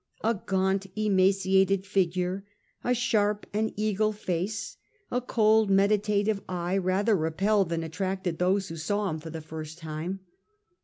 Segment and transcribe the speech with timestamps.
[0.23, 2.43] A gaunt emaciated figure,
[2.83, 4.77] a sharp and eagle face,
[5.11, 9.77] a cold meditative eye rather repelled than attracted those who saw him for the first
[9.77, 10.21] time.